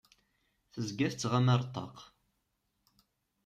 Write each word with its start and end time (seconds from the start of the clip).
Tezga 0.73 1.07
tettɣama 1.11 1.51
ar 1.55 1.61
ṭṭaq. 1.69 1.95